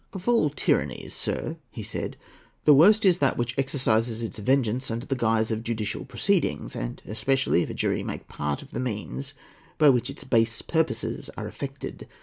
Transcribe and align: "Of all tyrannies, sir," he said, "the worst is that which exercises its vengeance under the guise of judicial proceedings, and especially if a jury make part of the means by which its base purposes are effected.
"Of 0.13 0.27
all 0.27 0.49
tyrannies, 0.49 1.13
sir," 1.13 1.57
he 1.69 1.83
said, 1.83 2.17
"the 2.65 2.73
worst 2.73 3.05
is 3.05 3.19
that 3.19 3.37
which 3.37 3.53
exercises 3.55 4.23
its 4.23 4.39
vengeance 4.39 4.89
under 4.89 5.05
the 5.05 5.15
guise 5.15 5.51
of 5.51 5.61
judicial 5.61 6.05
proceedings, 6.05 6.75
and 6.75 6.99
especially 7.05 7.61
if 7.61 7.69
a 7.69 7.75
jury 7.75 8.01
make 8.01 8.27
part 8.27 8.63
of 8.63 8.71
the 8.71 8.79
means 8.79 9.35
by 9.77 9.89
which 9.89 10.09
its 10.09 10.23
base 10.23 10.63
purposes 10.63 11.29
are 11.37 11.47
effected. 11.47 12.07